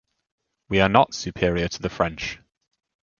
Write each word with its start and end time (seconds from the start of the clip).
We 0.69 0.79
are 0.81 0.89
not 0.89 1.13
superior 1.13 1.67
to 1.67 1.79
the 1.79 1.89
French. 1.91 2.39